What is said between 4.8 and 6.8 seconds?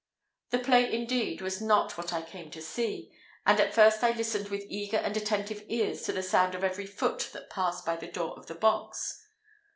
and attentive ears to the sound of